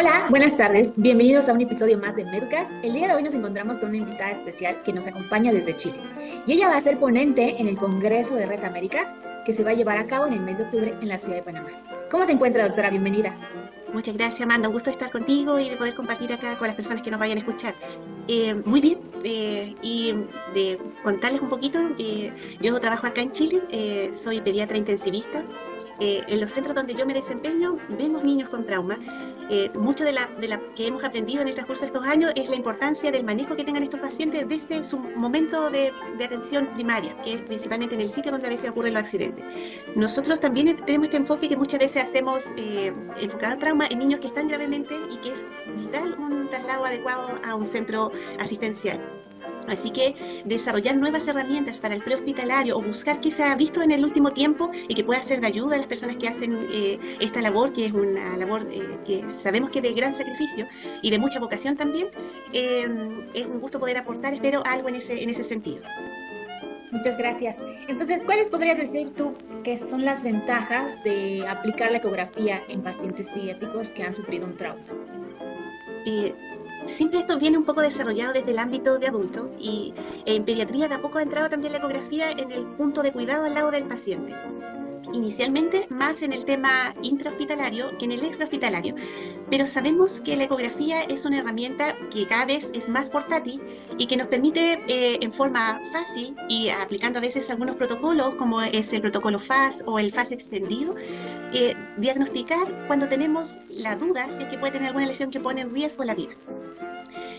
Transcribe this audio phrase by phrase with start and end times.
[0.00, 0.94] Hola, buenas tardes.
[0.96, 2.70] Bienvenidos a un episodio más de Medcast.
[2.84, 5.98] El día de hoy nos encontramos con una invitada especial que nos acompaña desde Chile.
[6.46, 9.12] Y ella va a ser ponente en el Congreso de Red Américas
[9.44, 11.38] que se va a llevar a cabo en el mes de octubre en la ciudad
[11.38, 11.70] de Panamá.
[12.12, 12.90] ¿Cómo se encuentra, doctora?
[12.90, 13.36] Bienvenida.
[13.92, 14.68] Muchas gracias, Amanda.
[14.68, 17.38] Un gusto estar contigo y de poder compartir acá con las personas que nos vayan
[17.38, 17.74] a escuchar.
[18.28, 20.14] Eh, muy bien, eh, y
[20.54, 22.30] de contarles un poquito, eh,
[22.60, 23.62] yo trabajo acá en Chile,
[24.14, 25.42] soy pediatra intensivista.
[26.00, 28.98] En los centros donde yo me desempeño vemos niños con trauma.
[29.74, 32.48] mucho de la, de la, que hemos aprendido en el transcurso de estos años es
[32.48, 37.16] la importancia del manejo que tengan estos pacientes desde su momento de, de atención primaria,
[37.22, 39.44] que es principalmente en el sitio donde a veces ocurren los accidentes.
[39.96, 42.44] Nosotros también tenemos este enfoque que muchas veces hacemos
[43.20, 45.46] enfocado al trauma en niños que están gravemente y que es
[45.76, 49.17] vital un traslado adecuado a un centro asistencial.
[49.66, 53.90] Así que desarrollar nuevas herramientas para el prehospitalario o buscar qué se ha visto en
[53.90, 56.98] el último tiempo y que pueda ser de ayuda a las personas que hacen eh,
[57.20, 60.66] esta labor, que es una labor eh, que sabemos que es de gran sacrificio
[61.02, 62.08] y de mucha vocación también,
[62.52, 62.88] eh,
[63.34, 65.82] es un gusto poder aportar, espero, algo en ese, en ese sentido.
[66.90, 67.58] Muchas gracias.
[67.86, 73.30] Entonces, ¿cuáles podrías decir tú que son las ventajas de aplicar la ecografía en pacientes
[73.30, 74.82] pediátricos que han sufrido un trauma?
[76.06, 76.34] Eh,
[76.88, 79.94] siempre esto viene un poco desarrollado desde el ámbito de adulto y
[80.26, 83.44] en pediatría de a poco ha entrado también la ecografía en el punto de cuidado
[83.44, 84.34] al lado del paciente
[85.12, 88.94] inicialmente más en el tema intrahospitalario que en el extrahospitalario,
[89.50, 93.62] pero sabemos que la ecografía es una herramienta que cada vez es más portátil
[93.96, 98.60] y que nos permite eh, en forma fácil y aplicando a veces algunos protocolos como
[98.62, 100.94] es el protocolo FAS o el FAS extendido,
[101.52, 105.60] eh, diagnosticar cuando tenemos la duda si es que puede tener alguna lesión que pone
[105.60, 106.34] en riesgo la vida.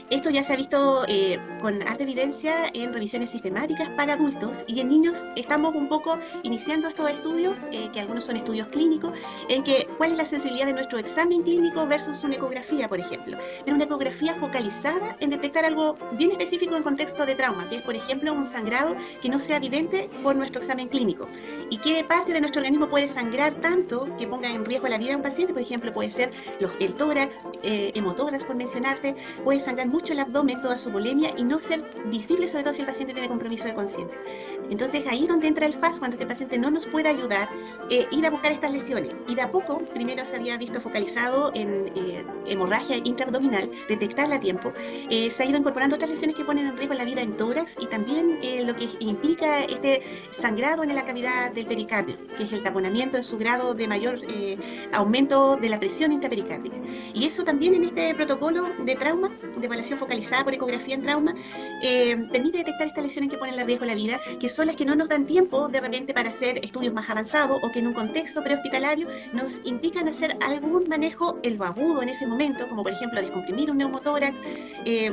[0.09, 4.80] Esto ya se ha visto eh, con alta evidencia en revisiones sistemáticas para adultos y
[4.80, 9.14] en niños estamos un poco iniciando estos estudios, eh, que algunos son estudios clínicos,
[9.50, 13.38] en que cuál es la sensibilidad de nuestro examen clínico versus una ecografía, por ejemplo.
[13.66, 17.82] Es una ecografía focalizada en detectar algo bien específico en contexto de trauma, que es,
[17.82, 21.27] por ejemplo, un sangrado que no sea evidente por nuestro examen clínico.
[21.70, 25.10] ¿Y qué parte de nuestro organismo puede sangrar tanto que ponga en riesgo la vida
[25.11, 25.54] de un paciente?
[25.54, 30.20] Por ejemplo, puede ser los, el tórax, eh, hemotórax, por mencionarte, puede sangrar mucho el
[30.20, 33.67] abdomen, toda su bulimia, y no ser visible, sobre todo si el paciente tiene compromiso
[33.67, 34.20] de conciencia.
[34.70, 37.50] Entonces, ahí donde entra el FAS, cuando este paciente no nos puede ayudar,
[37.89, 39.12] eh, ir a buscar estas lesiones.
[39.28, 44.39] Y de a poco, primero se había visto focalizado en eh, hemorragia intraabdominal, detectarla a
[44.39, 44.72] tiempo.
[45.10, 47.78] Eh, se ha ido incorporando otras lesiones que ponen en riesgo la vida en tórax
[47.80, 50.02] y también lo que implica este
[50.32, 54.20] sangrado en la cavidad del pericardio, que es el taponamiento en su grado de mayor
[54.92, 56.78] aumento de la presión intrapericárdica.
[57.14, 61.36] Y eso también en este protocolo de trauma, de evaluación focalizada por ecografía en trauma,
[61.81, 64.86] eh, permite detectar estas lesiones que ponen en riesgo la vida, que son las que
[64.86, 67.93] no nos dan tiempo de repente para hacer estudios más avanzados o que en un
[67.93, 72.92] contexto prehospitalario nos indican hacer algún manejo en lo agudo en ese momento, como por
[72.92, 74.39] ejemplo descomprimir un neumotórax.
[74.86, 75.11] Eh,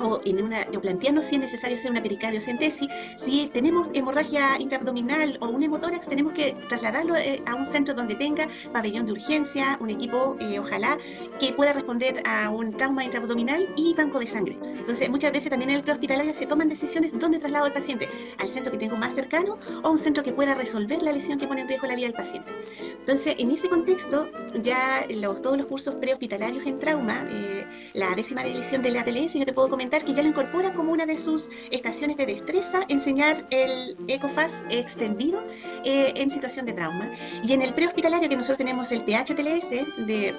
[0.00, 2.88] o, en una, o si es necesario hacer una pericardiocentesis.
[3.16, 8.14] Si tenemos hemorragia intraabdominal o un hemotórax, tenemos que trasladarlo eh, a un centro donde
[8.14, 10.98] tenga pabellón de urgencia, un equipo, eh, ojalá,
[11.38, 14.58] que pueda responder a un trauma intraabdominal y banco de sangre.
[14.62, 18.48] Entonces, muchas veces también en el prehospitalario se toman decisiones dónde traslado al paciente, al
[18.48, 21.46] centro que tengo más cercano o a un centro que pueda resolver la lesión que
[21.46, 22.50] pone en riesgo la vida del paciente.
[22.98, 24.28] Entonces, en ese contexto,
[24.62, 29.34] ya los, todos los cursos prehospitalarios en trauma, eh, la décima edición de la ATLS,
[29.34, 32.80] yo te puedo comentar que ya lo incorpora como una de sus estaciones de destreza,
[32.88, 35.42] enseñar el ECOFAS extendido
[35.84, 37.10] eh, en situación de trauma.
[37.42, 40.34] Y en el prehospitalario, que nosotros tenemos el PHTLS de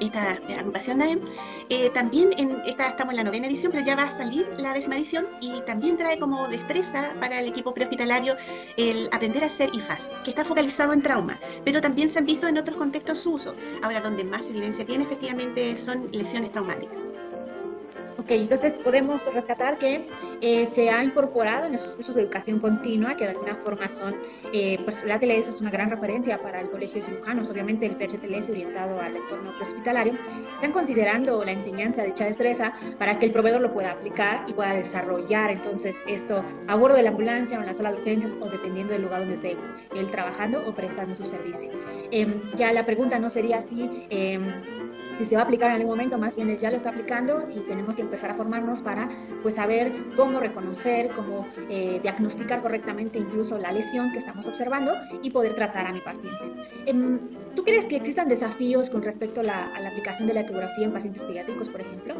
[0.00, 1.20] esta agrupación NAEM,
[1.68, 4.72] eh, también en esta estamos en la novena edición, pero ya va a salir la
[4.72, 8.36] décima edición y también trae como destreza para el equipo prehospitalario
[8.76, 12.46] el aprender a hacer IFAS, que está focalizado en trauma, pero también se han visto
[12.46, 13.54] en otros contextos su uso.
[13.82, 17.07] Ahora, donde más evidencia tiene efectivamente son lesiones traumáticas.
[18.18, 20.08] Ok, entonces podemos rescatar que
[20.40, 24.16] eh, se ha incorporado en esos cursos de educación continua, que de alguna forma son,
[24.52, 27.94] eh, pues la TLS es una gran referencia para el Colegio de Cirujanos, obviamente el
[27.94, 30.14] PHTLS orientado al entorno hospitalario,
[30.52, 34.52] están considerando la enseñanza de dicha destreza para que el proveedor lo pueda aplicar y
[34.52, 38.36] pueda desarrollar entonces esto a bordo de la ambulancia o en la sala de urgencias
[38.40, 39.56] o dependiendo del lugar donde esté
[39.94, 41.70] él trabajando o prestando su servicio.
[42.10, 44.87] Em, ya la pregunta no sería si em,
[45.18, 47.58] si se va a aplicar en algún momento, más bien ya lo está aplicando y
[47.66, 49.08] tenemos que empezar a formarnos para
[49.42, 55.30] pues saber cómo reconocer, cómo eh, diagnosticar correctamente incluso la lesión que estamos observando y
[55.30, 56.52] poder tratar a mi paciente.
[56.86, 57.18] Em,
[57.56, 61.24] ¿Tú crees que existan desafíos con respecto a la, aplicación de la ecografía en pacientes
[61.24, 62.14] pediátricos, por ejemplo?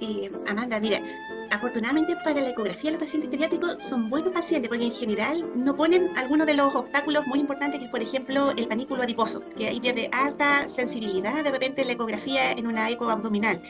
[0.00, 1.00] Eh, Amanda, mira,
[1.50, 6.16] afortunadamente para la ecografía los pacientes pediátricos son buenos pacientes porque en general no ponen
[6.16, 9.80] algunos de los obstáculos muy importantes que es por ejemplo el panículo adiposo, que ahí
[9.80, 13.60] pierde alta sensibilidad de repente la ecografía en una eco abdominal.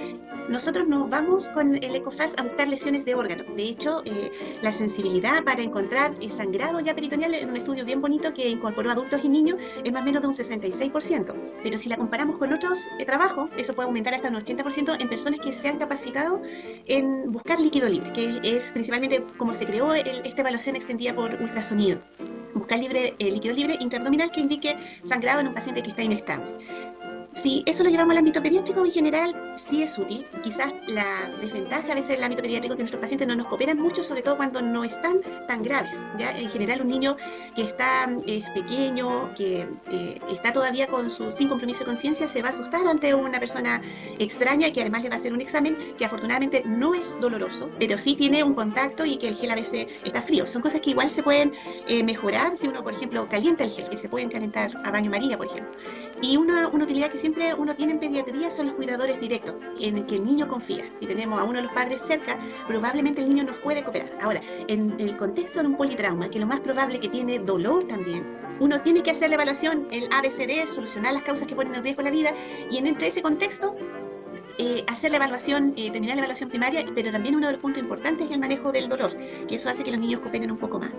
[0.50, 3.44] Nosotros nos vamos con el ECOFAS a buscar lesiones de órgano.
[3.54, 4.32] De hecho, eh,
[4.62, 9.20] la sensibilidad para encontrar sangrado ya peritoneal en un estudio bien bonito que incorporó adultos
[9.22, 11.34] y niños es más o menos de un 66%.
[11.62, 15.08] Pero si la comparamos con otros eh, trabajos, eso puede aumentar hasta un 80% en
[15.08, 16.42] personas que se han capacitado
[16.86, 22.00] en buscar líquido libre, que es principalmente como se creó esta evaluación extendida por ultrasonido
[22.54, 26.46] buscar libre, eh, líquido libre interabdominal que indique sangrado en un paciente que está inestable.
[27.32, 30.26] Si eso lo llevamos al ámbito pediátrico, en general sí es útil.
[30.42, 33.78] Quizás la desventaja a veces el ámbito pediátrico es que nuestros pacientes no nos cooperan
[33.78, 35.94] mucho, sobre todo cuando no están tan graves.
[36.18, 36.36] ¿ya?
[36.36, 37.16] En general, un niño
[37.54, 42.42] que está es pequeño, que eh, está todavía con su, sin compromiso de conciencia, se
[42.42, 43.80] va a asustar ante una persona
[44.18, 47.96] extraña que además le va a hacer un examen que afortunadamente no es doloroso, pero
[47.96, 50.48] sí tiene un contacto y que el gel a veces está frío.
[50.48, 51.52] Son cosas que igual se pueden
[51.86, 55.10] eh, mejorar si uno, por ejemplo, calienta el gel, que se pueden calentar a baño
[55.10, 55.72] María, por ejemplo.
[56.20, 59.98] Y una, una utilidad que siempre uno tiene en pediatría son los cuidadores directos, en
[59.98, 60.84] el que el niño confía.
[60.92, 64.10] Si tenemos a uno de los padres cerca, probablemente el niño nos puede cooperar.
[64.22, 68.26] Ahora, en el contexto de un politrauma, que lo más probable que tiene dolor también,
[68.58, 72.02] uno tiene que hacer la evaluación, el ABCD, solucionar las causas que ponen en riesgo
[72.02, 72.32] la vida,
[72.70, 73.76] y en entre ese contexto
[74.58, 77.82] eh, hacer la evaluación, eh, terminar la evaluación primaria, pero también uno de los puntos
[77.82, 79.16] importantes es el manejo del dolor,
[79.48, 80.90] que eso hace que los niños cooperen un poco más.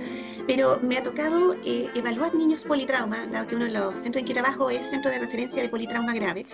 [0.48, 4.26] Pero me ha tocado eh, evaluar niños politrauma, dado que uno de los centros en
[4.26, 6.46] que trabajo es centro de referencia de politrauma grave,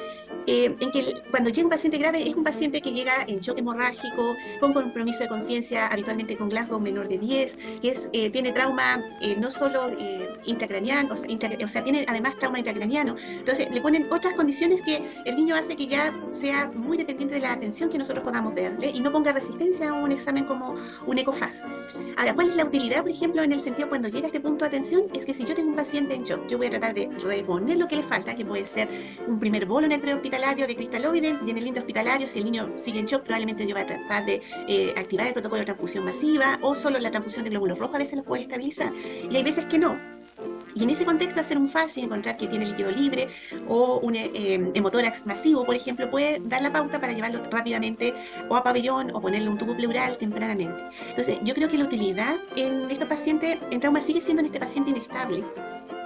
[0.48, 4.36] en que cuando llega un paciente grave es un paciente que llega en choque hemorrágico,
[4.60, 9.04] con compromiso de conciencia, habitualmente con Glasgow menor de 10, que es, tiene trauma
[9.38, 9.92] no solo
[10.46, 13.16] intracraniano, o sea, tiene además trauma intracraniano.
[13.30, 17.42] Entonces le ponen otras condiciones que el niño hace que ya sea muy dependiente de
[17.42, 21.18] la atención que nosotros podamos darle y no ponga resistencia a un examen como un
[21.18, 21.64] ECOFAS.
[22.18, 24.66] Ahora, ¿cuál es la utilidad, por ejemplo, en el sentido cuando llega a este punto
[24.66, 25.04] de atención?
[25.14, 27.78] Es que si yo tengo un paciente en shock, yo voy a tratar de reponer
[27.78, 28.90] lo que le falta, que puede ser
[29.28, 32.72] un primer bolo en el prehospitalario de cristaloide y en el intrahospitalario, si el niño
[32.76, 36.06] sigue en shock, probablemente yo voy a tratar de eh, activar el protocolo de transfusión
[36.06, 38.92] masiva o solo la transfusión de glóbulos rojos a veces lo puede estabilizar.
[39.30, 40.17] Y hay veces que no,
[40.77, 43.27] y en ese contexto, hacer un FAS y encontrar que tiene líquido libre
[43.68, 48.13] o un eh, hemotórax masivo, por ejemplo, puede dar la pauta para llevarlo rápidamente
[48.50, 50.83] o a pabellón o ponerle un tubo pleural tempranamente.
[51.09, 54.59] Entonces, yo creo que la utilidad en estos pacientes en trauma sigue siendo en este
[54.59, 55.44] paciente inestable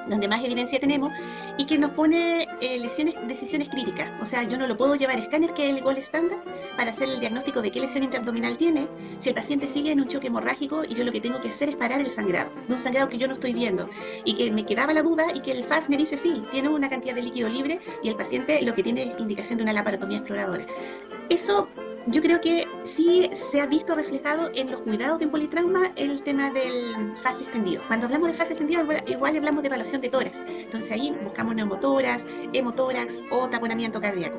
[0.08, 1.12] donde más evidencia tenemos,
[1.58, 4.10] y que nos pone eh, lesiones, decisiones críticas.
[4.22, 6.40] O sea, yo no lo puedo llevar a escáner, que es el gol estándar,
[6.78, 8.88] para hacer el diagnóstico de qué lesión intraabdominal tiene,
[9.20, 11.70] si el paciente sigue en un choque hemorrágico y yo lo que tengo que hacer
[11.70, 13.90] es parar el sangrado, de un sangrado que yo no estoy viendo,
[14.26, 16.90] y que me quedaba la duda y que el FAS me dice, sí, tiene una
[16.90, 20.18] cantidad de líquido libre y el paciente lo que tiene es indicación de una laparotomía
[20.18, 20.66] exploradora.
[21.30, 21.70] Eso
[22.08, 26.22] yo creo que sí se ha visto reflejado en los cuidados de un politrauma el
[26.24, 27.84] tema del fase extendido.
[27.88, 30.44] Cuando hablamos de fase extendido, igual, hablamos de evaluación de tórax.
[30.48, 34.38] Entonces ahí buscamos neumotórax, hemotórax o taponamiento cardíaco.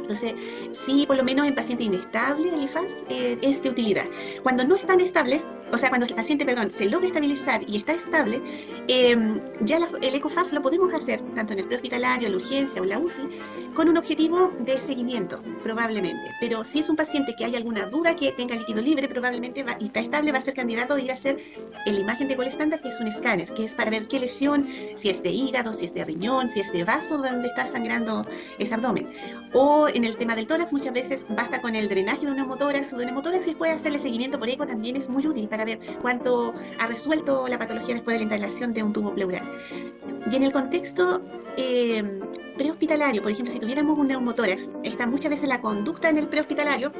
[0.00, 0.34] Entonces,
[0.72, 4.06] sí, por lo menos en paciente inestable, el IFAS eh, es de utilidad.
[4.42, 5.42] Cuando no es tan estable,
[5.72, 8.40] o sea, cuando el paciente, perdón, se logra estabilizar y está estable,
[8.88, 12.84] em, ya el ECOFAS lo podemos hacer tanto en el prehospitalario, en la urgencia o
[12.84, 13.28] en la UCI,
[13.74, 16.30] con un objetivo de seguimiento, probablemente.
[16.40, 19.76] Pero si es un paciente que hay alguna duda que tenga líquido libre, probablemente va,
[19.78, 21.38] y está estable, va a ser candidato a ir a hacer
[21.86, 24.66] la imagen de gol estándar, que es un escáner, que es para ver qué lesión,
[24.94, 28.26] si es de hígado, si es de riñón, si es de vaso donde está sangrando
[28.58, 29.08] ese abdomen.
[29.52, 32.92] O en el tema del tórax, muchas veces basta con el drenaje de un neumotórax
[32.92, 35.57] o de un hemotórax y después hacerle seguimiento por eco también es muy útil para
[35.64, 39.50] ver cuánto ha resuelto la patología después de la instalación de un tubo pleural.
[40.30, 41.22] Y en el contexto
[41.56, 42.20] eh,
[42.56, 46.92] prehospitalario, por ejemplo, si tuviéramos un neumotórax, está muchas veces la conducta en el prehospitalario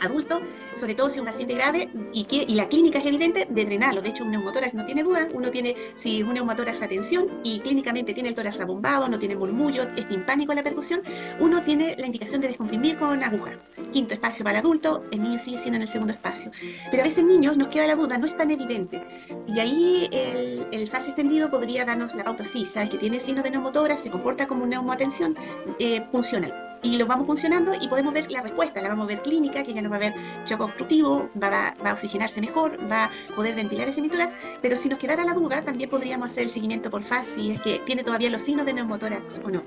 [0.00, 0.40] adulto,
[0.74, 4.00] sobre todo si un paciente grave y, que, y la clínica es evidente, de drenarlo.
[4.00, 7.60] De hecho, un neumotórax no tiene duda, uno tiene, si un neumotórax a tensión y
[7.60, 11.02] clínicamente tiene el tórax abombado, no tiene murmullo, es timpánico la percusión,
[11.40, 13.58] uno tiene la indicación de descomprimir con aguja.
[13.92, 16.50] Quinto espacio para el adulto, el niño sigue siendo en el segundo espacio.
[16.90, 19.02] Pero a veces niños nos queda la duda, no es tan evidente.
[19.46, 23.44] Y ahí el, el fase extendido podría darnos la pauta, sí, sabes que tiene signos
[23.44, 25.36] de neumotórax, se comporta como un neumoatención,
[25.78, 29.22] eh, funcional y lo vamos funcionando y podemos ver la respuesta, la vamos a ver
[29.22, 33.10] clínica, que ya no va a haber choque obstructivo, va, a oxigenarse mejor, va a
[33.34, 36.90] poder ventilar ese mitorax, pero si nos quedara la duda, también podríamos hacer el seguimiento
[36.90, 39.62] por fase si es que tiene todavía los signos de neumotórax o no.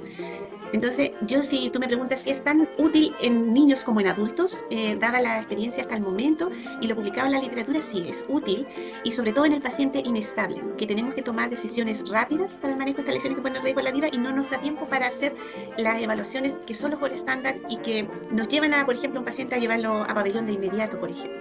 [0.74, 4.64] Entonces, yo si tú me preguntas si es tan útil en niños como en adultos,
[4.70, 6.50] eh, dada la experiencia hasta el momento
[6.80, 8.66] y lo publicado en la literatura, sí es útil,
[9.04, 12.80] y sobre todo en el paciente inestable, que tenemos que tomar decisiones rápidas para el
[12.80, 14.88] manejo de estas lesiones que ponen en riesgo la vida y no nos da tiempo
[14.88, 15.36] para hacer
[15.78, 19.58] las evaluaciones que son estándar y que nos llevan a, por ejemplo, un paciente a
[19.58, 21.40] llevarlo a pabellón de inmediato, por ejemplo.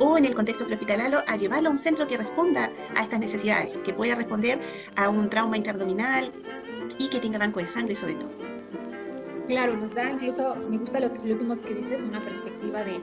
[0.00, 3.70] o en el contexto prehospitalario a llevarlo a un centro que responda a estas necesidades,
[3.84, 4.60] que pueda responder
[4.96, 6.32] a un trauma intraabdominal
[6.98, 8.30] y que tenga banco de sangre sobre todo.
[9.46, 12.98] Claro, nos da incluso, me gusta lo, lo último que dices, una perspectiva de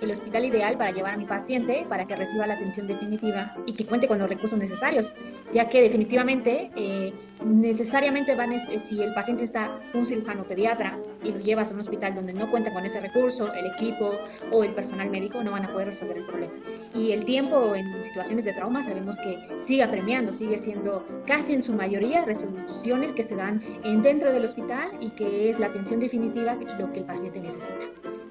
[0.00, 3.74] el hospital ideal para llevar a mi paciente para que reciba la atención definitiva y
[3.74, 5.14] que cuente con los recursos necesarios,
[5.52, 7.12] ya que definitivamente eh,
[7.44, 11.80] necesariamente van, eh, si el paciente está un cirujano pediatra y lo llevas a un
[11.80, 14.12] hospital donde no cuenta con ese recurso, el equipo
[14.52, 16.52] o el personal médico no van a poder resolver el problema.
[16.94, 21.62] Y el tiempo en situaciones de trauma sabemos que sigue apremiando, sigue siendo casi en
[21.62, 26.00] su mayoría resoluciones que se dan en, dentro del hospital y que es la atención
[26.00, 27.74] definitiva lo que el paciente necesita.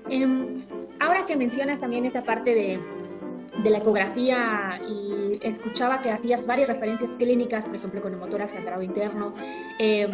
[0.10, 0.56] Em,
[1.08, 2.80] ahora que mencionas también esta parte de,
[3.64, 8.82] de, la ecografía y escuchaba que hacías varias referencias clínicas, por ejemplo, con neumotórax sangrado
[8.82, 9.34] interno,
[9.80, 10.12] em,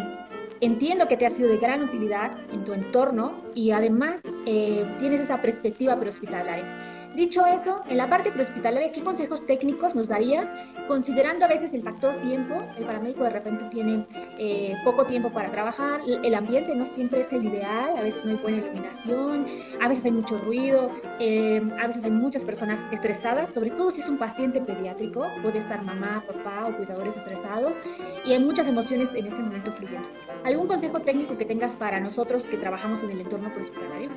[0.60, 5.20] entiendo que te ha sido de gran utilidad en tu entorno y además eh, tienes
[5.20, 7.03] esa perspectiva prehospitalaria.
[7.14, 10.48] Dicho eso, en la parte prehospitalaria, ¿qué consejos técnicos nos darías?
[10.88, 14.04] Considerando a veces el factor tiempo, el paramédico de repente tiene
[14.36, 18.32] eh, poco tiempo para trabajar, el ambiente no siempre es el ideal, a veces no
[18.32, 19.46] hay buena iluminación,
[19.80, 20.90] a veces hay mucho ruido,
[21.20, 25.58] eh, a veces hay muchas personas estresadas, sobre todo si es un paciente pediátrico, puede
[25.58, 27.76] estar mamá, papá o cuidadores estresados
[28.24, 30.08] y hay muchas emociones en ese momento fluyendo.
[30.44, 34.10] ¿Algún consejo técnico que tengas para nosotros que trabajamos en el entorno prehospitalario?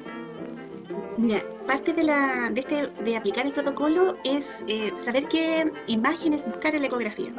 [1.18, 6.46] Mira, parte de, la, de, este, de aplicar el protocolo es eh, saber qué imágenes
[6.46, 7.34] buscar en la ecografía.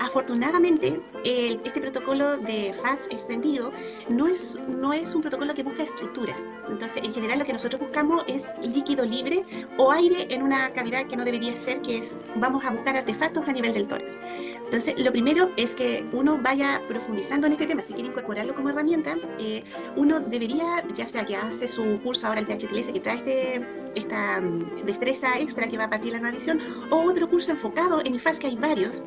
[0.00, 3.72] Afortunadamente, este protocolo de FAS extendido
[4.08, 6.38] no es, no es un protocolo que busca estructuras.
[6.68, 9.44] Entonces, en general, lo que nosotros buscamos es líquido libre
[9.76, 13.48] o aire en una cavidad que no debería ser, que es, vamos a buscar artefactos
[13.48, 14.16] a nivel del tórax.
[14.64, 17.82] Entonces, lo primero es que uno vaya profundizando en este tema.
[17.82, 19.64] Si quiere incorporarlo como herramienta, eh,
[19.96, 24.40] uno debería, ya sea que hace su curso ahora el PHTLS, que trae este, esta
[24.40, 28.18] mm, destreza extra que va a partir de la nutrición, o otro curso enfocado en
[28.20, 29.02] FAS, que hay varios,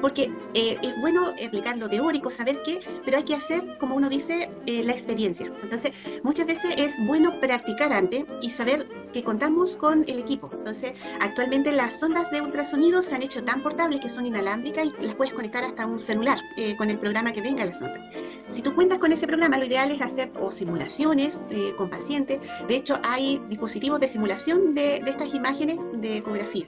[0.00, 4.08] porque eh, es bueno explicar lo teórico, saber qué, pero hay que hacer, como uno
[4.08, 5.50] dice, eh, la experiencia.
[5.62, 10.50] Entonces, muchas veces es bueno practicar antes y saber que contamos con el equipo.
[10.52, 15.04] Entonces, actualmente las sondas de ultrasonido se han hecho tan portables que son inalámbricas y
[15.04, 18.10] las puedes conectar hasta un celular eh, con el programa que venga a la sonda.
[18.50, 21.42] Si tú cuentas con ese programa, lo ideal es hacer o simulaciones
[21.76, 22.40] con pacientes.
[22.66, 26.66] De hecho, hay dispositivos de simulación de, de estas imágenes de ecografía.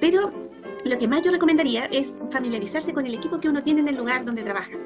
[0.00, 0.32] Pero
[0.84, 3.96] lo que más yo recomendaría es familiarizarse con el equipo que uno tiene en el
[3.96, 4.76] lugar donde trabaja.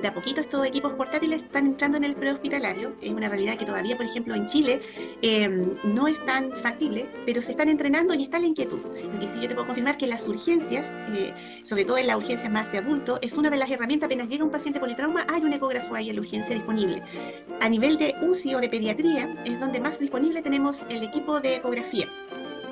[0.00, 2.94] De a poquito estos equipos portátiles están entrando en el prehospitalario.
[3.02, 4.80] Es una realidad que todavía, por ejemplo, en Chile
[5.20, 8.80] em, no es tan factible, pero se están entrenando y está la inquietud.
[8.80, 12.16] Lo que sí yo te puedo confirmar que las urgencias, eh, sobre todo en la
[12.16, 14.06] urgencia más de adulto, es una de las herramientas.
[14.06, 17.02] Apenas llega un paciente politrauma, hay un ecógrafo ahí en la urgencia disponible.
[17.60, 21.56] A nivel de UCI o de pediatría, es donde más disponible tenemos el equipo de
[21.56, 22.08] ecografía.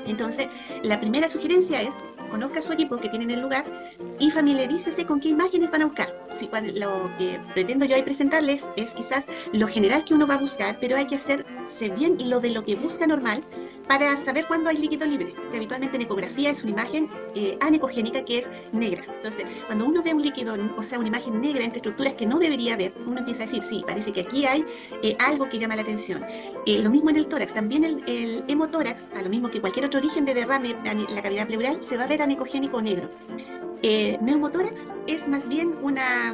[0.06, 0.48] Entonces,
[0.82, 1.94] la primera sugerencia es
[2.30, 3.64] conozca su equipo que tiene en el lugar
[4.18, 6.26] y familiarícese con qué imágenes van a buscar.
[6.30, 10.38] Si, lo que pretendo yo ahí presentarles es quizás lo general que uno va a
[10.38, 13.42] buscar, pero hay que hacerse bien lo de lo que busca normal
[13.90, 18.24] para saber cuándo hay líquido libre, que habitualmente en ecografía es una imagen eh, anecogénica
[18.24, 19.04] que es negra.
[19.16, 22.38] Entonces, cuando uno ve un líquido, o sea, una imagen negra entre estructuras que no
[22.38, 24.64] debería ver, uno empieza a decir, sí, parece que aquí hay
[25.02, 26.24] eh, algo que llama la atención.
[26.66, 29.86] Eh, lo mismo en el tórax, también el, el, hemotórax, a lo mismo que cualquier
[29.86, 33.10] otro origen de derrame en la cavidad pleural, se va a ver anecogénico negro.
[33.82, 36.32] neumotórax es más bien una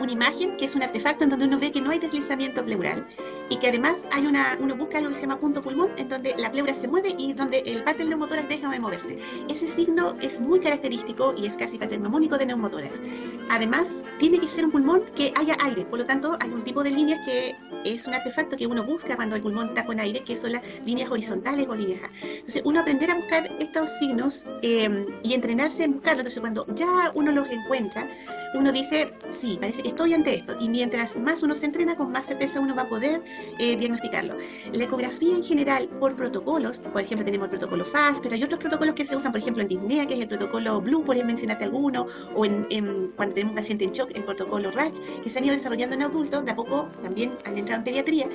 [0.00, 3.06] una imagen que es un artefacto en donde uno ve que no hay deslizamiento pleural
[3.48, 6.34] y que además hay una, uno busca algo que se llama punto pulmón, en donde
[6.36, 9.18] la pleura se mueve y donde el parte del neumotórax deja de moverse.
[9.48, 13.00] Ese signo es muy característico y es casi paternomónico de neumotórax.
[13.48, 16.82] Además, tiene que ser un pulmón que haya aire, por lo tanto, hay un tipo
[16.82, 20.22] de líneas que es un artefacto que uno busca cuando el pulmón está con aire,
[20.22, 22.10] que son las líneas horizontales o líneas A.
[22.22, 26.20] Entonces, uno aprender a buscar estos signos eh, y entrenarse en buscarlos.
[26.20, 28.08] Entonces, cuando ya uno los encuentra,
[28.54, 30.56] uno dice, sí, parece estoy ante esto.
[30.60, 33.22] Y mientras más uno se entrena, con más certeza uno va a poder
[33.58, 34.36] eh, diagnosticarlo.
[34.72, 38.60] La ecografía en general, por protocolos, por ejemplo, tenemos el protocolo FAST, pero hay otros
[38.60, 41.64] protocolos que se usan, por ejemplo, en disnea, que es el protocolo Blue, por mencionarte
[41.64, 45.44] alguno, o en, cuando tenemos un paciente en shock, el protocolo RACH, que se han
[45.44, 48.28] ido desarrollando en adultos, de a poco también han entrado en pediatría.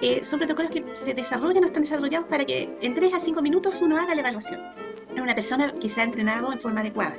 [0.00, 3.42] Eh, son protocolos que se desarrollan o están desarrollados para que en 3 a 5
[3.42, 4.79] minutos uno haga la evaluación.
[5.16, 7.16] Una persona que se ha entrenado en forma adecuada.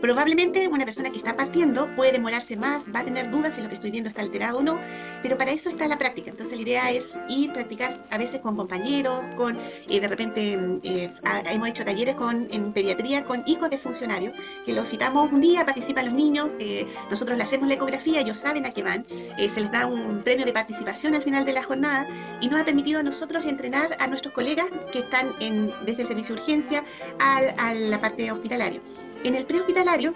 [0.00, 3.68] Probablemente una persona que está partiendo puede demorarse más, va a tener dudas si lo
[3.68, 4.78] que estoy viendo está alterado o no,
[5.22, 6.30] pero para eso está la práctica.
[6.30, 11.12] Entonces la idea es ir practicar a veces con compañeros, con eh, de repente eh,
[11.50, 15.64] hemos hecho talleres con, en pediatría con hijos de funcionarios, que los citamos un día,
[15.64, 19.06] participan los niños, eh, nosotros le hacemos la ecografía, ellos saben a qué van,
[19.48, 22.06] se les da un premio de participación al final de la jornada
[22.40, 26.08] y nos ha permitido a nosotros entrenar a nuestros colegas que están en, desde el
[26.08, 26.84] servicio de urgencia
[27.18, 28.80] a, a la parte hospitalaria.
[29.24, 30.14] En el prehospitalario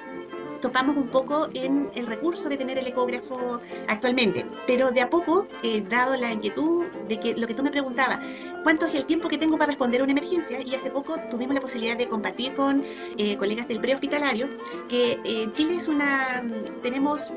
[0.61, 5.49] topamos un poco en el recurso de tener el ecógrafo actualmente, pero de a poco,
[5.62, 8.21] eh, dado la inquietud de que lo que tú me preguntabas,
[8.62, 10.61] ¿cuánto es el tiempo que tengo para responder a una emergencia?
[10.61, 12.85] Y hace poco tuvimos la posibilidad de compartir con
[13.17, 14.49] eh, colegas del prehospitalario
[14.88, 16.45] que eh, Chile es una,
[16.83, 17.33] tenemos,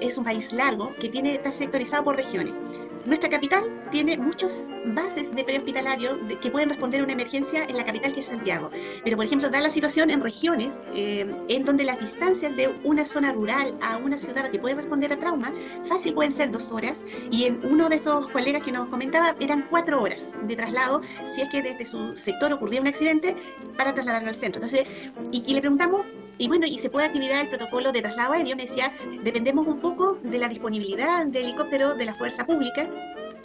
[0.00, 2.54] es un país largo que tiene, está sectorizado por regiones.
[3.08, 7.82] Nuestra capital tiene muchas bases de prehospitalario que pueden responder a una emergencia en la
[7.82, 8.70] capital que es Santiago.
[9.02, 13.32] Pero, por ejemplo, da la situación en regiones en donde las distancias de una zona
[13.32, 15.54] rural a una ciudad que puede responder a trauma,
[15.88, 16.98] fácil pueden ser dos horas.
[17.30, 21.40] Y en uno de esos colegas que nos comentaba, eran cuatro horas de traslado si
[21.40, 23.34] es que desde su sector ocurría un accidente
[23.78, 24.62] para trasladarlo al centro.
[24.62, 24.86] Entonces,
[25.32, 26.04] y, y le preguntamos
[26.38, 28.56] y bueno, y se puede activar el protocolo de traslado aéreo.
[28.56, 28.92] Me decía,
[29.22, 32.88] dependemos un poco de la disponibilidad de helicóptero de la fuerza pública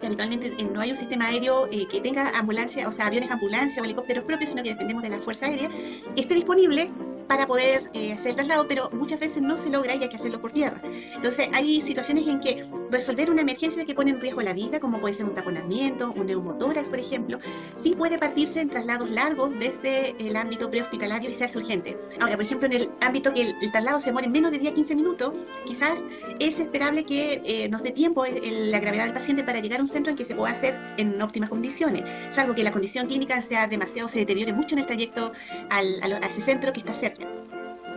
[0.06, 3.86] habitualmente no hay un sistema aéreo eh, que tenga ambulancia, o sea, aviones ambulancia o
[3.86, 6.92] helicópteros propios, sino que dependemos de la Fuerza Aérea, que esté disponible
[7.28, 10.16] para poder eh, hacer el traslado, pero muchas veces no se logra y hay que
[10.16, 10.82] hacerlo por tierra.
[11.16, 15.00] Entonces, hay situaciones en que resolver una emergencia que pone en riesgo la vida, como
[15.00, 17.40] puede ser un taponamiento, un neumotórax, por ejemplo,
[17.82, 21.98] sí puede partirse en traslados largos desde el ámbito prehospitalario y se urgente.
[22.20, 24.96] Ahora, por ejemplo, en el ámbito que el, traslado se muere en menos de 10-15
[24.96, 25.34] minutos,
[25.66, 26.00] quizás
[26.40, 28.40] es esperable que eh, nos dé tiempo eh,
[28.70, 31.22] la gravedad del paciente para llegar a un centro en que se pueda hacer en
[31.22, 35.32] óptimas condiciones, salvo que la condición clínica sea demasiado, se deteriore mucho en el trayecto
[35.70, 37.13] al, a ese centro que está cerca.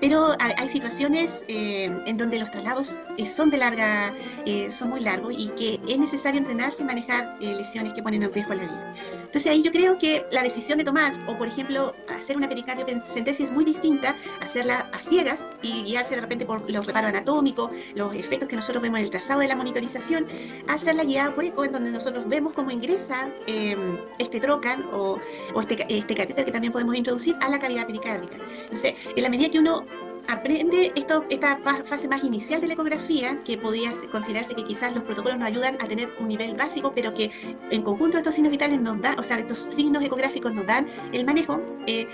[0.00, 4.14] Pero hay, situaciones eh, en donde los traslados eh, son de larga,
[4.46, 8.32] eh, son muy largos y que es necesario entrenarse y manejar lesiones que ponen en
[8.32, 8.94] riesgo la vida.
[9.34, 13.46] Entonces ahí yo creo que la decisión de tomar, o por ejemplo, hacer una pericardiocentesis
[13.46, 18.14] es muy distinta, hacerla a ciegas y guiarse de repente por los reparos anatómicos, los
[18.14, 20.28] efectos que nosotros vemos en el trazado de la monitorización,
[20.68, 25.18] hacerla guiada por eco, en donde nosotros vemos cómo ingresa em, este trocan o,
[25.52, 28.36] o este, este catéter que también podemos introducir a la cavidad pericárdica.
[28.62, 29.83] Entonces, en la medida que uno
[30.28, 35.38] aprende esta fase más inicial de la ecografía, que podía considerarse que quizás los protocolos
[35.38, 37.30] nos ayudan a tener un nivel básico, pero que
[37.70, 40.86] en conjunto de estos signos vitales nos da, o sea, estos signos ecográficos nos dan
[41.12, 42.08] el manejo, eh,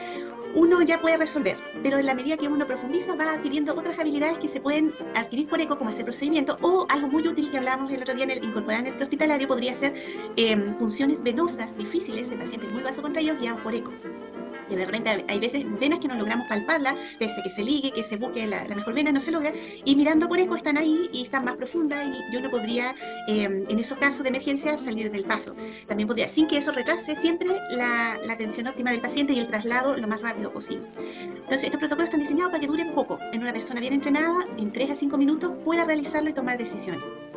[0.55, 4.39] uno ya puede resolver, pero en la medida que uno profundiza va adquiriendo otras habilidades
[4.39, 7.93] que se pueden adquirir por eco, como hacer procedimiento, o algo muy útil que hablábamos
[7.93, 9.95] el otro día en el incorporar en el prehospitalario podría ser
[10.37, 13.93] eh, punciones venosas difíciles en pacientes muy vasocontraídos guiados por eco
[14.71, 17.93] que de repente hay veces venas que no logramos palparla, pese a que se ligue,
[17.93, 19.53] que se busque la, mejor vena, no se logra,
[19.85, 22.95] y mirando por eco están ahí y están más profundas y yo no podría,
[23.27, 25.55] em, en esos casos de emergencia, salir del paso.
[25.87, 29.49] También podría, sin que eso retrase siempre la, la atención óptima del paciente y el
[29.49, 30.87] traslado lo más rápido posible.
[30.97, 33.19] Entonces, estos protocolos están diseñados para que duren poco.
[33.33, 37.30] En una persona bien entrenada, en 3 a 5 minutos, pueda realizarlo y tomar decisiones.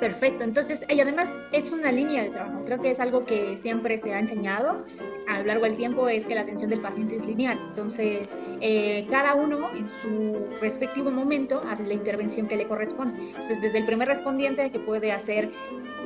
[0.00, 2.62] Perfecto, entonces, y además es una línea de trabajo.
[2.64, 4.84] Creo que es algo que siempre se ha enseñado
[5.28, 7.58] a lo largo del tiempo, es que la atención del paciente es lineal.
[7.68, 13.28] Entonces, eh, cada uno en su respectivo momento hace la intervención que le corresponde.
[13.28, 15.50] Entonces, desde el primer respondiente que puede hacer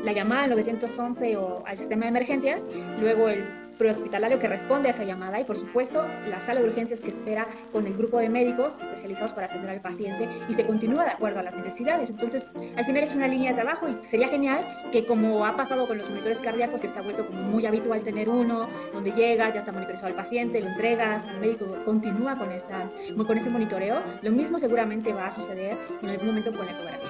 [0.05, 2.67] la llamada al 911 o al sistema de emergencias,
[3.01, 7.01] luego el prehospitalario que responde a esa llamada y por supuesto la sala de urgencias
[7.01, 11.05] que espera con el grupo de médicos especializados para atender al paciente y se continúa
[11.05, 12.11] de acuerdo a las necesidades.
[12.11, 15.87] Entonces, al final es una línea de trabajo y sería genial que como ha pasado
[15.87, 19.53] con los monitores cardíacos, que se ha vuelto como muy habitual tener uno, donde llega,
[19.53, 24.03] ya está monitorizado el paciente, lo entregas, el médico continúa con, esa, con ese monitoreo,
[24.23, 27.08] lo mismo seguramente va a suceder en algún momento con la ecografía.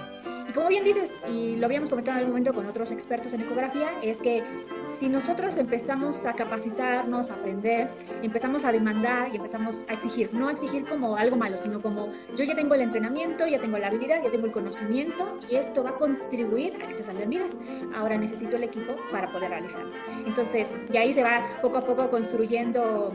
[0.59, 3.93] Como bien dices, y lo habíamos comentado en algún momento con otros expertos en ecografía,
[4.03, 4.43] es que
[4.89, 7.89] si nosotros empezamos a capacitarnos, a aprender,
[8.25, 12.09] empezamos a demandar y empezamos a exigir, no a exigir como algo malo, sino como
[12.35, 15.85] yo ya tengo el entrenamiento, ya tengo la habilidad, ya tengo el conocimiento y esto
[15.85, 17.57] va a contribuir a que se salven vidas.
[17.95, 19.93] Ahora necesito el equipo para poder realizarlo.
[20.27, 23.13] Entonces, y ahí se va poco a poco construyendo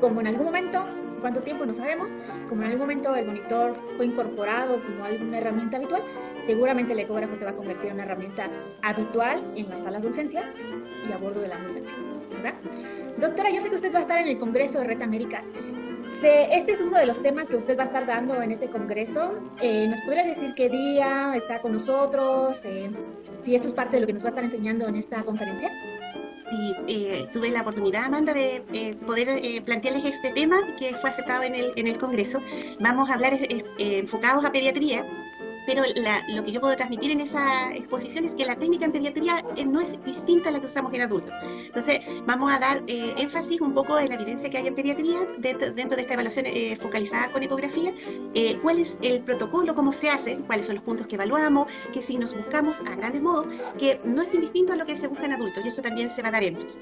[0.00, 0.84] como en algún momento
[1.20, 2.14] cuánto tiempo no sabemos,
[2.48, 6.02] como en algún momento el monitor fue incorporado como alguna herramienta habitual,
[6.44, 8.48] seguramente el ecógrafo se va a convertir en una herramienta
[8.82, 10.58] habitual en las salas de urgencias
[11.08, 11.96] y a bordo de la ambulancia.
[12.30, 12.54] ¿verdad?
[13.18, 15.48] Doctora, yo sé que usted va a estar en el Congreso de Red Américas.
[16.22, 19.32] Este es uno de los temas que usted va a estar dando en este congreso.
[19.62, 22.62] Eh, ¿Nos podría decir qué día está con nosotros?
[22.66, 22.90] Eh,
[23.38, 25.70] si esto es parte de lo que nos va a estar enseñando en esta conferencia.
[26.50, 31.10] Sí, eh, tuve la oportunidad, Amanda, de eh, poder eh, plantearles este tema que fue
[31.10, 32.40] aceptado en el, en el Congreso.
[32.80, 33.38] Vamos a hablar
[33.78, 35.06] enfocados a pediatría,
[35.66, 35.82] pero
[36.28, 39.64] lo que yo puedo transmitir en esa exposición es que la técnica en pediatría eh,
[39.64, 41.34] no es distinta a la que usamos en adultos.
[41.64, 45.18] Entonces, vamos a dar eh, énfasis un poco en la evidencia que hay en pediatría
[45.38, 47.92] dentro, de esta evaluación eh, focalizada con ecografía,
[48.62, 52.34] cuál es el protocolo, cómo se hace, cuáles son los puntos que evaluamos, qué signos
[52.34, 53.46] buscamos a grandes modos,
[53.78, 56.22] que no es indistinto a lo que se busca en adultos y eso también se
[56.22, 56.80] va a dar énfasis.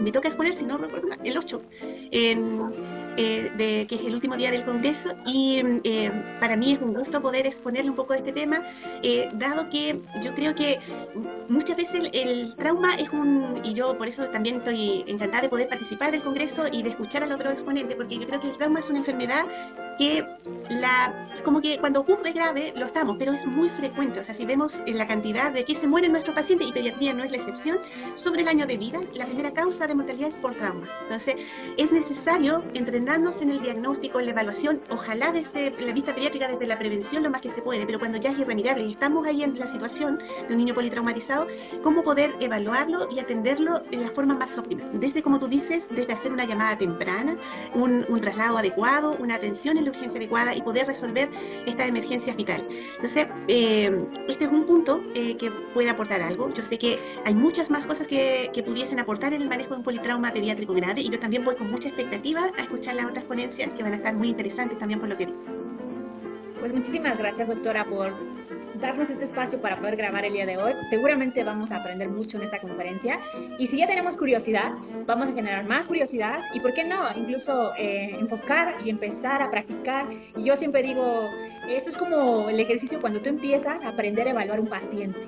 [0.00, 1.62] me toca exponer, si no recuerdo mal, el 8.
[2.10, 2.72] En,
[3.16, 6.94] eh, de, que es el último día del Congreso, y eh, para mí es un
[6.94, 8.62] gusto poder exponerle un poco de este tema,
[9.02, 10.78] eh, dado que yo creo que
[11.48, 15.68] muchas veces el, trauma es un, y yo por eso también estoy encantada de poder
[15.68, 18.80] participar del Congreso y de escuchar al otro exponente, porque yo creo que el trauma
[18.80, 19.46] es una enfermedad
[19.98, 20.26] que
[20.68, 24.44] la, como que cuando ocurre grave lo estamos, pero es muy frecuente, o sea, si
[24.44, 27.78] vemos la cantidad de que se mueren nuestros pacientes, y pediatría no es la excepción,
[28.14, 30.88] sobre el año de vida, la primera causa de mortalidad es por trauma.
[31.02, 31.36] Entonces,
[31.76, 36.66] es necesario entrenar en el diagnóstico, en la evaluación, ojalá desde la vista pediátrica, desde
[36.66, 39.42] la prevención lo más que se puede, pero cuando ya es irremediable y estamos ahí
[39.42, 41.46] en la situación de un niño politraumatizado,
[41.82, 44.82] cómo poder evaluarlo y atenderlo en la forma más óptima.
[44.92, 47.36] Desde, como tú dices, desde hacer una llamada temprana,
[47.74, 51.28] un, traslado adecuado, una atención en la urgencia adecuada y poder resolver
[51.66, 52.66] estas emergencias vitales.
[52.96, 56.52] Entonces, eh, este es un punto eh, que puede aportar algo.
[56.52, 59.76] Yo sé que hay muchas más cosas que, que pudiesen aportar en el manejo de
[59.76, 63.24] un politrauma pediátrico grave y yo también voy con mucha expectativa a escuchar las otras
[63.24, 65.34] ponencias que van a estar muy interesantes también por lo que vi.
[66.60, 68.35] Pues muchísimas gracias, doctora, por
[68.80, 70.72] darnos este espacio para poder grabar el día de hoy.
[70.88, 73.20] Seguramente vamos a aprender mucho en esta conferencia.
[73.58, 74.72] Y si ya tenemos curiosidad,
[75.06, 77.16] vamos a generar más curiosidad y, ¿por qué no?
[77.16, 80.06] Incluso eh, enfocar y empezar a practicar.
[80.36, 81.30] Y yo siempre digo,
[81.68, 85.20] esto es como el ejercicio cuando tú empiezas a aprender a evaluar un paciente.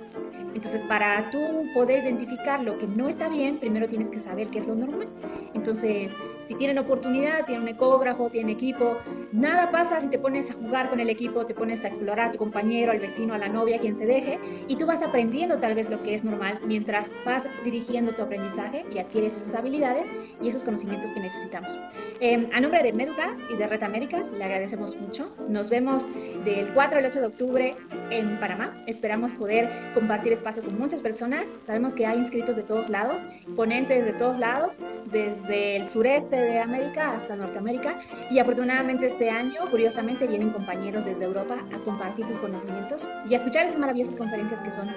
[0.54, 1.38] Entonces, para tú
[1.74, 5.08] poder identificar lo que no está bien, primero tienes que saber qué es lo normal.
[5.54, 8.96] Entonces, si tienen oportunidad, tienen un ecógrafo, tienen equipo,
[9.32, 12.32] nada pasa si te pones a jugar con el equipo, te pones a explorar a
[12.32, 15.74] tu compañero, al vecino, a la novia, quien se deje, y tú vas aprendiendo tal
[15.74, 20.48] vez lo que es normal mientras vas dirigiendo tu aprendizaje y adquieres esas habilidades y
[20.48, 21.78] esos conocimientos que necesitamos.
[22.20, 25.34] Em, a nombre de Meducas y de Red Américas, le agradecemos mucho.
[25.48, 26.06] Nos vemos
[26.44, 27.76] del 4 al 8 de octubre
[28.10, 28.82] en Panamá.
[28.86, 31.56] Esperamos poder compartir espacio con muchas personas.
[31.60, 33.22] Sabemos que hay inscritos de todos lados,
[33.56, 34.78] ponentes de todos lados,
[35.10, 37.98] desde el sureste de América hasta Norteamérica.
[38.30, 43.38] Y afortunadamente este año, curiosamente, vienen compañeros desde Europa a compartir sus conocimientos y a
[43.38, 44.88] escuchar esas maravillosas conferencias que son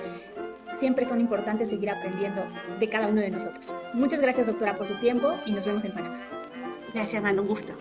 [0.78, 2.42] siempre son importantes seguir aprendiendo
[2.80, 3.74] de cada uno de nosotros.
[3.94, 6.28] Muchas gracias, doctora, por su tiempo y nos vemos en Panamá.
[6.94, 7.74] Gracias, Mando, un gusto.